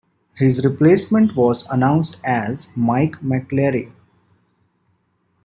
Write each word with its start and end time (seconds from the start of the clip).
His 0.33 0.65
replacement 0.65 1.35
was 1.35 1.63
announced 1.69 2.17
as 2.25 2.69
Mike 2.75 3.17
McCleary. 3.21 3.91